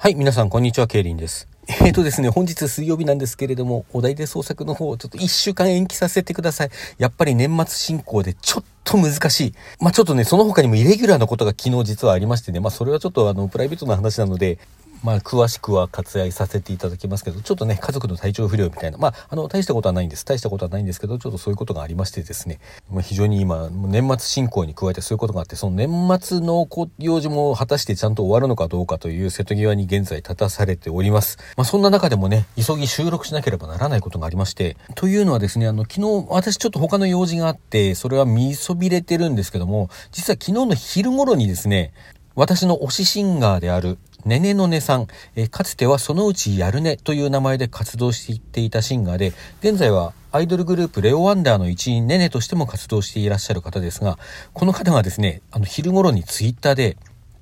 [0.00, 1.48] はい、皆さん、こんにちは、ケイリンです。
[1.66, 6.70] えーとですね、本日水曜日なんですけれども、お題で創作の方を、ちょっと一週間延期させてください。
[6.98, 9.54] やっぱり年末進行でちょっと難しい。
[9.80, 14.60] まあちょっとね、その他にもイレギュラーなことが昨日実はありましてね、まあそれはちょっとあの、プライベートな話なので、
[15.02, 20.24] まあ、詳しくは割愛させていただきますけど、ちょっとね、家族の体調不良みたいな、まあ、あの、大したことはないんです。
[20.24, 26.66] 大したことはないんですけど、ちょっとそういうことがありましてですね、まあ、非常に今、年末進行に加えてそういうことがあって、その年末の
[26.98, 31.38] 用事も果たしてちゃんと終わるのかどうかという瀬戸際に現在立たされております。
[31.56, 41.92] まあ、そんな中でもね、急ぎ収録しなければならないことがありまして、というのはですね、あの、昨日、私ちょっと他の用事があって、それは見そびれてるんですけども、実は昨日の昼頃にですね、
[42.34, 54.18] 私の推しシンガーであるねねのねさん、えー、かつてはそのうちやるねという名前で活動していっていたシンガーで、現在はアイドルグループレオワンダーの一員ねねとしても活動していらっしゃる方ですが、
[54.52, 56.96] この方がですね、あの昼頃にツイッターで、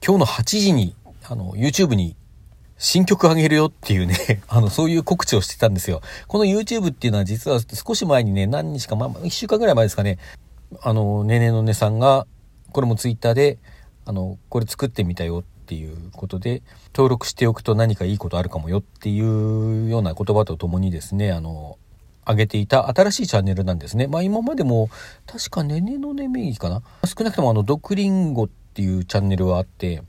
[0.07, 0.95] 今日の8時に、
[1.25, 2.15] あの、YouTube に
[2.79, 6.01] 新曲あげるよっていうね、 あの、そういう告知をしてたんですよ。
[6.29, 10.19] この YouTube っていうのは実は少し前にね、何日か、まあ、1週間ぐらい前ですかね、
[10.83, 12.27] あの、ねねのねさんが、
[12.73, 13.59] これもツイッターで、
[14.05, 16.63] あの、これ作ってみたよっていうことで、
[16.95, 21.77] 登録しておくと何かいいことあるかもよっていうような言葉とともにですね、あの、
[22.27, 24.07] 上げていた新しいチャンネルなんですね。
[24.07, 24.89] まあ今までも、
[25.27, 30.03] 確かねねのね名義かな少なくともあの、ドクリンゴっていうチャンネルはあって、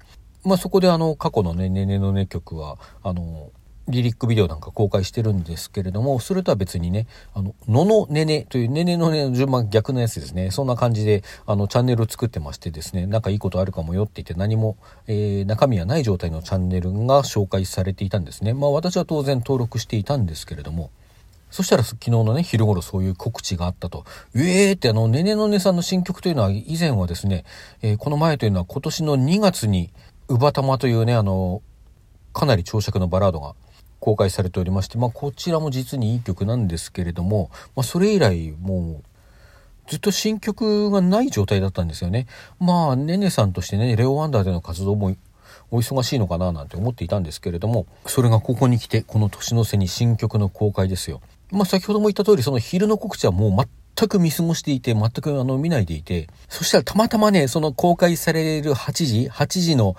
[0.43, 3.51] まあそこであの、過去のねねねのね曲は、あの、
[3.87, 10.51] リリックビデオなんか公開してるんですけれども、それとは別にね、あの、ののねねというねねのねの順番逆のやつですね。
[10.51, 18.53] そんな感じで、あの、チャンネルを作ってましてですね、なんかいいことあるかもよって言って何も、えー、中身はない状態のチャンネルが紹介されていたんですね。
[18.53, 20.89] まあ私は当然登録していたんですけれども、
[21.49, 24.03] そしたら昨日のね、昼頃そういう告知があったと。
[24.35, 27.45] えーってあの、ねねのねさんの新曲というのは以前はですね、
[27.81, 29.91] えー、この前というのは今年の2月に、
[30.27, 31.61] うばたまというね、あの、
[32.33, 33.55] かなり長尺のバラードが
[33.99, 39.07] 公開されておりまして、まあ、こちらも実にいい曲なんですけれども、まあ、それ以来もう
[39.87, 42.27] ずっと新曲がない状態だったんですよね。
[42.59, 45.15] まあ、ねねさんとしてね、レオワンダーでの活動も
[45.71, 51.21] お忙しいのかななんて思っていたんですけれども、それがここに来て、この年の瀬に新曲の公開ですよ。
[51.51, 53.51] まあ、先ほども言った通り、その昼の告知はもう
[53.97, 59.95] 全く見過ごしていて、全くあの見ないでいて、そしたらたまたまね、その公開される8時、8時の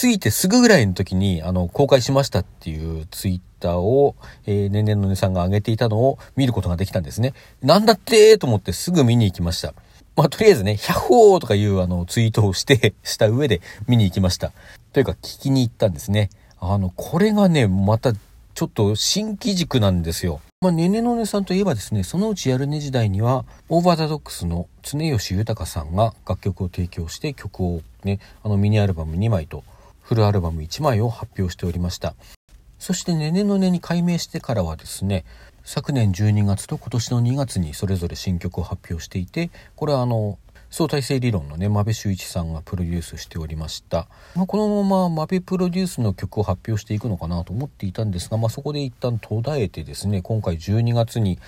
[0.00, 7.34] 過ぎてすぐぐらいの時に、あの、公開しましたっていうツイッターを、えー、年々の値さんが上げていたのを見ることができたんですね。
[7.62, 9.74] なんだってと思ってすぐ見に行きました。
[10.16, 14.50] まあ、とりあえずね、100とかいうあのツイートをして、 した上で見に行きました。
[14.92, 16.30] というか、聞きに行ったんですね。
[16.58, 20.40] あの、これがね、またちょっと新機軸なんですよ。
[20.66, 29.62] まあ、ねねのねさんといえばですね、そのうちやるね時代には、オーバーザドックスの常吉豊さんが楽曲を提供して曲をね、あのミニアルバム2枚と
[30.02, 32.16] フルアルバム1枚を発表しておりました。
[32.80, 35.24] そしてねねのねに改名してからはですね、
[35.62, 40.36] 昨年12月と今年の2月にそれぞれ新曲を発表していて、これはあの、
[40.76, 44.08] 相対性理論のね、真部修一さんがプロデュースしておりました。
[44.34, 51.38] まあ、このまま真部プロデュースの曲を発表していくのかなと思っていたんですが、まあ、そこで一旦途絶えてですね、今回12月に、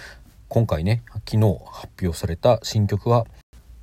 [0.48, 3.26] 今回ね、昨日発表された新曲は、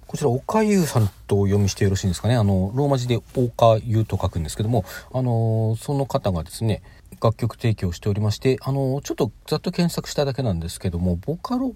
[0.07, 2.35] こちら、岡優さんとお読みしてよろしいんですかね。
[2.35, 6.81] あの、ローマ字で岡優と書くんですけども、あの、その方がですね、
[7.22, 11.75] 楽曲提供しておりまして、あの、ちょっとざっと検索しただけなんですけども、ボカロ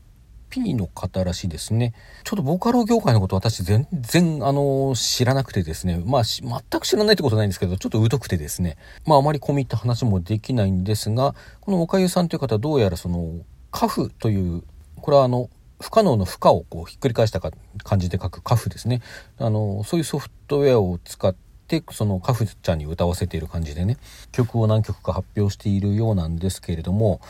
[0.49, 1.93] P の方らしいですね。
[2.23, 6.01] ちょっとボーカロ業界のこと私全然あの知らなくてですね。
[6.05, 8.77] まあ全く知らないってことないんですけど、ちょっと疎くてですね。
[9.05, 13.39] まああまり込み入った話もできないんですが、この岡ゆさんという方はどうやらその
[13.71, 14.63] カフという、
[15.01, 15.49] これはあの
[15.81, 17.51] 不可能の負荷をこうひっくり返したか
[17.83, 19.01] 感じで書くカフですね。
[19.37, 21.33] あの、そういうソフトウェアを使っ
[21.67, 23.97] て、そのカフちゃんに歌わせている感じでね、
[24.31, 27.21] 曲を何曲か発表しているようなんですけれども、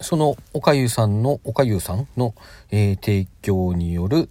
[0.00, 2.34] その岡優さんの、岡優さんの、
[2.70, 4.28] えー、提供による、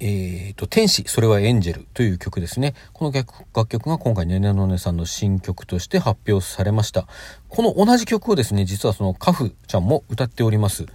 [0.00, 2.74] えーと、天使、それはエンジェルという曲ですね。
[2.92, 7.06] この楽曲が今回ねねのねさんの新曲として発表されました。
[7.48, 10.86] この同じ曲をですね、実はそのカフちゃんも歌っております。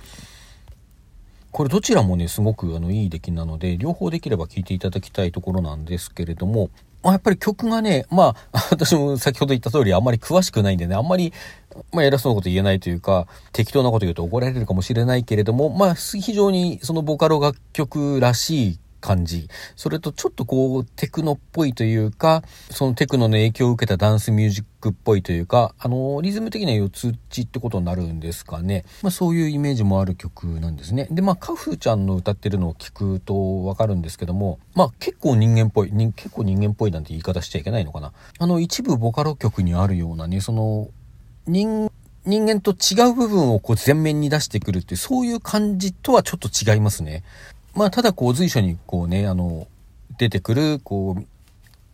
[1.51, 6.69] これどちらもね、すごくあのいい出来なので、両方できれば聴いていただきたいところなんですけれども、
[7.03, 11.33] まあ、やっぱり曲がね、まあ、 私も先ほど言った通りあんまり詳しくないんでね、あんまり、
[11.91, 19.49] まあ、偉そうなこと言えないというか、適当なこと言うと怒られるかもしれないけれども、まあ、非常にそのボカロ楽曲らしい感じ。
[19.75, 28.85] それとちょっとこう、テクノっぽいというか、そのテクノの影響を受けたダンスミュージックっぽいというか、あの、リズム的には四つ打ちってことになるんですかね。
[29.01, 31.07] まあそういうイメージもある曲なんですね。
[31.11, 38.13] で、まあカフーちゃんの歌ってるのを聞くとわかるんですけども、まあ結構人間っぽい、結構人間っぽいなんて言い方しちゃいけないのかな。
[38.37, 40.89] あの一部ボカロ曲にあるようなね、その、
[41.51, 41.91] 人
[42.25, 47.23] 人間と違う部分をこう前面に出してくるっていう、そういう感じとはちょっと違いますね。
[47.73, 49.67] まあ、ただこう随所にこうね、あの、
[50.17, 51.23] 出てくる、こう、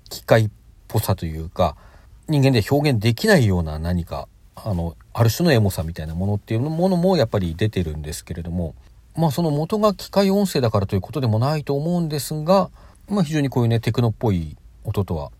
[0.09, 0.49] 機械っ
[0.87, 1.77] ぽさというか、
[2.27, 8.75] 人間で表現できないような何か、あの、ある種のエモさみたいなものっていうものもやっぱり出てるんですけれども、
[9.15, 12.69] まあその元が機械音声だからということでもないと思うんですが、
[13.09, 15.31] まあ非常にこういうね、テクノっぽい音とは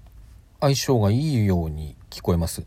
[0.61, 2.63] 相性がいいように聞こえます。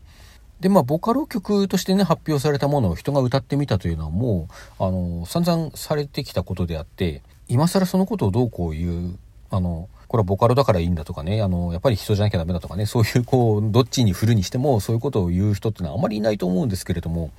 [0.61, 4.47] で、まあ、ボカロ曲としてね、発表されたものを人が歌ってみたというのはも
[4.79, 9.19] う、あの、散々されてきたことであって、今更そのことをどうこう言う、
[9.49, 17.31] あの、これはボカロだからいいんだとかね、あの、やっぱり人じゃなきゃダメだとかね、そういうこう、どっちに振るにしても、そういうことを言う人ってのはあまりいないと思うんですけれども、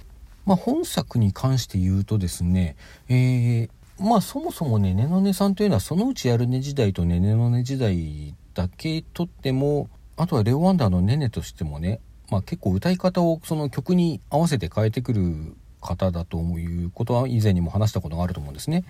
[0.45, 2.75] まあ、本作に関して言うとですね、
[3.09, 3.69] えー、
[4.01, 12.01] まあ、そもそもね、ねのねさんというのは、そのうちやるね時代とねねのね時代だけとっても、あとはレオワンダーのねねとしてもね、
[12.33, 18.85] まあ、結構歌い方をその曲に合わせて変えてくる方だということは以前にも話したことがあると思うんですね。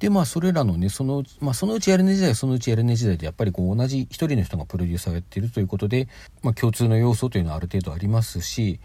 [0.00, 6.08] でまあそれらのねその,、まあ、そのうちやるね時代はそのうちやるね時代でやっぱりこう同じ一人の人がプロデューサーをやっているということで、
[6.42, 8.80] まあ、共通の要素というのはある程度ありますし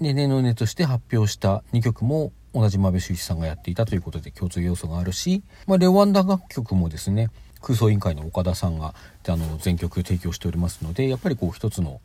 [0.00, 7.30] でねのねとして発表した2曲も同じ真部修一さんがやっていたということで共通要素があるし、まあ、レワンダ楽曲もですね
[7.60, 8.94] 空想委員会の岡田さんが
[9.26, 12.00] あの全曲提供しておりますのでやっぱりこう一つの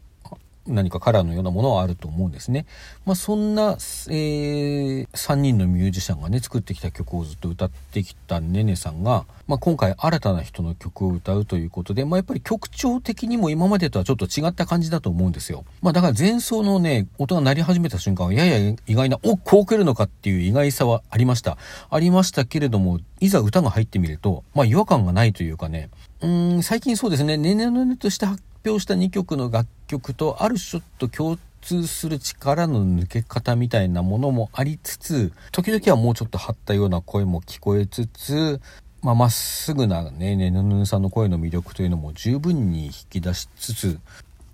[0.67, 2.65] 何かカラーのようなものはあると思うんですね。
[3.05, 15.65] まあ、そんな、えー、3人のミュージシャンがね、作ってきた曲をずっと歌ってきたねねさんが、まあ、今回新たな人の曲を歌うということで、まあ、やっぱり曲調的にも今までとはちょっと違った感じだと思うんですよ。
[15.81, 21.57] まあ、だから前奏のね、音が鳴り始めた瞬間は、やや意外な、お、こう来るのかっていう意外さはありました。
[21.89, 25.89] ありましたけれども、いざ歌が入ってみると、まあ、違和感がないというかね、
[26.21, 38.61] うん、最近そうですね、ねねのねとして発表した2曲の楽曲とある種ちょっと共通する力の抜け方みたいなものもありつつ時々はもうちょっと張ったような声も聞こえつつ
[39.01, 43.99] まあ、っすぐなね、ねぬぬさんの声の魅力というのも十分に引き出しつつ、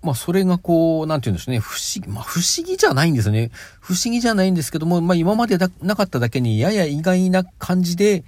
[0.02, 3.50] まあ、それがこう、なんて言うんでしょうね、不思議、まあ、不思議じゃないんですよね。
[3.80, 8.22] 不思議じゃないんですけども、まあ、今までなかっただけに、やや意外な感じで、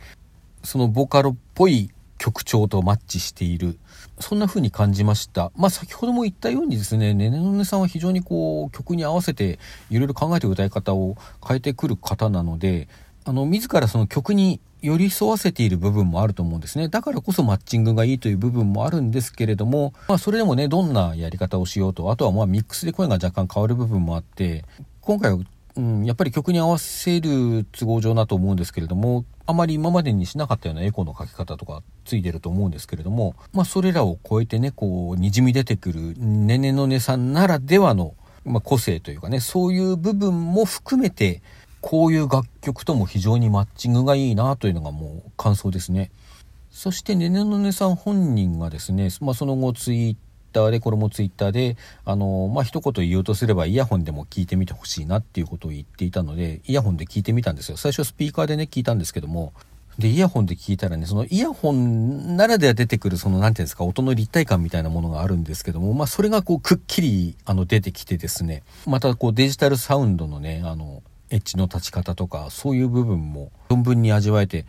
[0.65, 3.79] そのボカロっぽい曲調とマッチしている。
[4.19, 5.53] そんな風に感じました。
[5.57, 9.59] まあ先ほども言ったようにですね、ねねのねさんは非常にこう曲に合わせて
[9.91, 11.17] いろいろ考えて歌い方を
[11.47, 12.89] 変えてくる方なので、
[13.25, 16.89] あの自らその曲に寄り添わせている部分もあると思うんですね。
[16.89, 24.65] だからこそマッチングがいいという部分もあるんですけれども、まあそれでもね、どんなやり方をしようと、あとはまあミックスで声が若干変わる部分もあって、
[25.01, 25.39] 今回は
[25.77, 38.15] うん、やっぱり曲に合わせる都合上だと思うんですけれども、あまり今までにしなかったようなエコの書き方とかついてると思うんですけれども、まあそれらを超えてね、こう、滲み出てくるねねのねさんならではの、
[38.45, 41.43] まあ、個性というかね、そういう部分も含めて、
[41.81, 46.11] こういう楽曲とも非常にマッチングがいいなというのがもう感想ですね。
[46.71, 50.17] そしてねねのねさん本人がですね、まあ、その後ツイー
[50.57, 57.77] ターで、これもツイッターで、あの、まあ、一言言おうとすればイヤホンでも聞いてみてほしいなっていうことを言っていたので、イヤホンで聞いてみたんですよ。
[57.77, 59.53] 最初スピーカーでね、聞いたんですけども、
[59.99, 74.65] で、イヤホンで聞いたらね、そのイヤホンならでは出てくる、その、なんていうんですか、音の立体感みたいなものがあるんですけども、まあ、それがこう、くっきり、あの、出てきてですね、またこう、デジタルサウンドのね、あの、エッジの立ち方とか、そういう部分も存分に味わえて、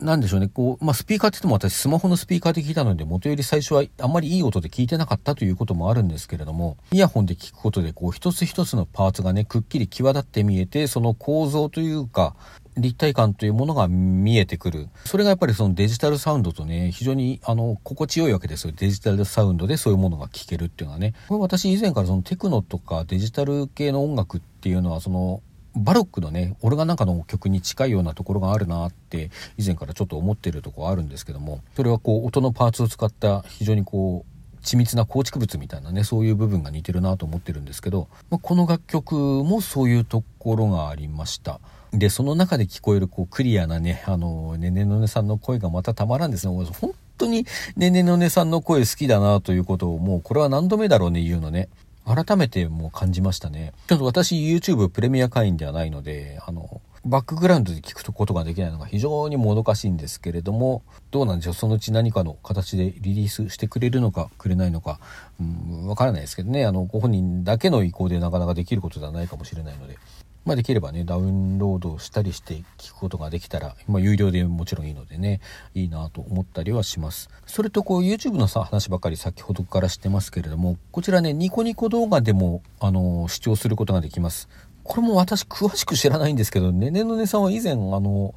[0.00, 12.34] なんでしょうね、こう、まあ、スピーカーって言っても私スマホのスピーカーで聞いたので、元より最初はあんまりいい音で聞いてなかったということもあるんですけれども、イヤホンで聞くことで、こう、一つ一つのパーツがね、くっきり際立って見えて、その構造というか、
[12.76, 14.88] 立体感というものが見えてくる。
[15.04, 18.72] それがやっぱりそのデジタルサウンドとね、非常にあの、心地よいわけですよ。
[18.74, 21.14] デジタルサウンドでそういうものが聞けるっていうのはね。
[21.28, 25.42] これ私以前からそのテクノとかデジタル系の音楽っていうのは、その、
[25.76, 34.30] バロックのね、俺がなんかの曲に近いようなところがあるなって以前からちょっと思ってるとこあるんですけども、それはこう音のパーツを使った非常にこう
[34.62, 41.60] 緻密な構築物みたいなね、そういう部分が似てるなと思ってるんですけど、まあ、この楽曲もそういうところがありました。
[41.92, 46.54] で、その中で聞こえるこうクリアなね、あの、ねねのねさんの声がまたたまらんですね。
[46.80, 47.46] 本当に
[47.76, 51.68] ねねのねさんの声好きだなということをもうこれは何度目だろうね言うのね。
[52.14, 53.72] 改めてもう感じましたね。
[53.86, 65.00] ちょっと私 YouTube プレミア会員ではないので、あの、バックグラウンドで聞くことができないのが非常にもどかしいんですけれども、どうなんでしょう、そのうち何かの形でリリースしてくれるのか、くれないのか、
[65.40, 69.96] うん、わからないですけどね、あの、ご本人だけの意向でなかなかできることではないかもしれないので、
[70.44, 75.40] まあ、できればね、ダウンロードしたりして聞くことができたら、まあ、有料でもちろんいいのでね、
[75.74, 77.28] いいなと思ったりはします。
[77.46, 84.48] それと、こう、YouTube のさ、話ばかり先ほどからしてますけれども、こちらね、ニコニコ動画でも、あの、視聴することができます。
[84.82, 88.34] これも私詳しく知らないんですけど、ねねのねさんは以前、あの、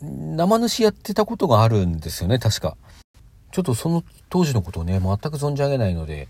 [0.00, 2.76] 生主やってたことがあるんですよね、確か。
[3.50, 6.28] ちょっとその当時のことをね、全く存じ上げないので、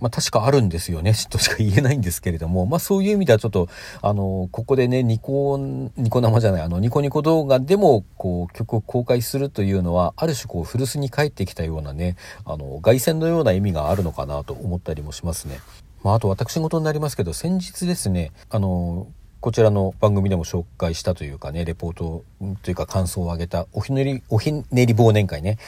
[0.00, 3.68] まあ確かあるんですよね、 としか言えないんですけれども、まあそういう意味ではちょっと、
[4.02, 15.60] あの、ここでね、ニコ、ニコ生じゃない、あの、ニコニコ動画でも、こう、曲を公開するというのは、ある種こう、古巣に帰ってきたようなね、あの、凱旋のような意味があるのかなと思ったりもしますね。
[16.02, 19.06] まああと私事になりますけど、先日ですね、あの、
[19.40, 22.24] こちらの番組でも紹介したというかね、レポート
[22.62, 25.58] というか感想を挙げたおひねり、おひねり忘年会ね、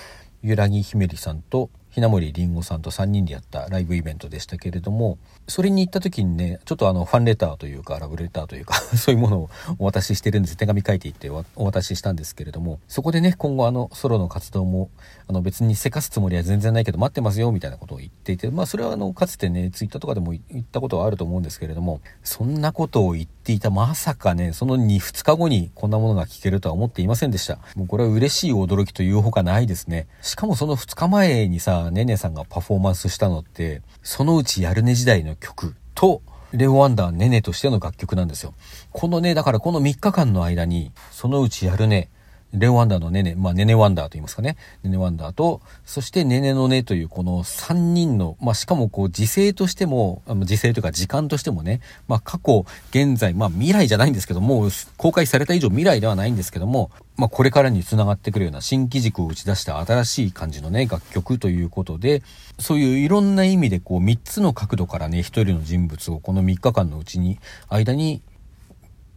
[0.43, 10.57] ゆらぎひめりさんとひなもりりんごさんと3人でやったライブイベントでしたけれども、それに行った時にね、ちょっとあの、ファンレターというか、ラブレターというか そういうものをお渡ししてるんです。
[10.57, 14.89] 手紙書いていってお渡ししたんですけれども、そこでね、今後あの、ソロの活動も、
[15.29, 27.59] あの、別にせかすつもりは全然ないけど、待ってますよ、みたいなことを言っていて、まあ、それはあの、かつてね、ツイッターとかでも言ったことはあると思うんですけれども、そんなことを言っていた、まさかね、その2、2日後にこんなものが聞けるとは思っていませんでした。
[27.77, 30.07] もうこれは嬉しい驚きというほかないですね。
[30.23, 36.23] しかもその2日前にさ、ねねさんがパフォーマンスしたのって、そのうちやるね時代の曲と、
[36.53, 38.55] レオ・ワンダーねねとしての楽曲なんですよ。
[38.91, 42.11] このね、だからこの3日間の間に、そのうちやるね、
[42.53, 44.57] レオワンダーのネネ、まあ、ネネワンダーと言いますかね。
[44.83, 54.69] ネネワンダーと、そしてネネのネというこの3人の、まあ、しかもこう、時勢としても、時勢というか時間としてもね、まあ、過去、現在、まあ、未来じゃないんですけども、
[54.99, 62.23] 公開された以上未来ではないんですけども、まあ、これからに繋がってくるような新機軸を打ち出した新しい感じのね、楽曲ということで、
[62.59, 67.39] そういういろんな意味でこう、3つの角度からね、1人の人物をこの3日間のうちに、
[67.71, 68.21] 間に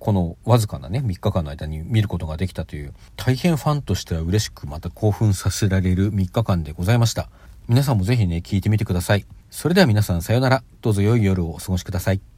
[0.05, 7.27] このわずかなね、3日間の間に見ることができたという、大変ファンとしては嬉しくまた興奮させられる3日間でございました。
[7.67, 9.25] 皆さんもぜひね、聞いてみてください。
[9.49, 10.63] それでは皆さんさようなら。
[10.81, 12.34] どうぞ良い夜をお過ごしください。